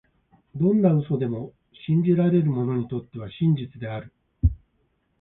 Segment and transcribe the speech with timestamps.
[0.55, 1.53] どんな嘘でも、
[1.85, 4.11] 信じられる者にとっては真実である。